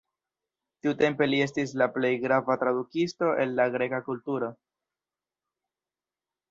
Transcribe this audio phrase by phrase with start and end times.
[0.85, 4.53] Tiutempe li estis la plej grava tradukisto el la greka kulturo.